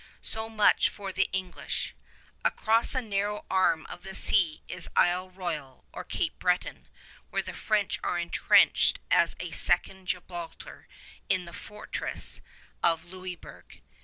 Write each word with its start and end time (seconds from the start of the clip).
So 0.23 0.49
much 0.49 0.89
for 0.89 1.13
the 1.13 1.29
English. 1.31 1.93
Across 2.43 2.95
a 2.95 3.03
narrow 3.03 3.45
arm 3.51 3.85
of 3.85 4.01
the 4.01 4.15
sea 4.15 4.63
is 4.67 4.89
Isle 4.95 5.29
Royal 5.29 5.85
or 5.93 6.03
Cape 6.03 6.39
Breton, 6.39 6.87
where 7.29 7.43
the 7.43 7.53
French 7.53 7.99
are 8.03 8.17
intrenched 8.17 8.97
as 9.11 9.33
at 9.35 9.43
a 9.43 9.51
second 9.51 10.07
Gibraltar 10.07 10.87
in 11.29 11.45
the 11.45 11.53
fortress 11.53 12.41
of 12.81 13.05
Louisburg. 13.05 13.83